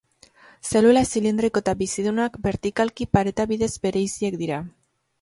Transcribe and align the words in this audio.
Zelula 0.69 1.03
zilindriko 1.11 1.63
eta 1.65 1.77
bizidunak, 1.83 2.41
bertikalki 2.49 3.11
pareta 3.19 3.49
bidez 3.55 3.73
bereiziak 3.89 4.45
dira. 4.45 4.65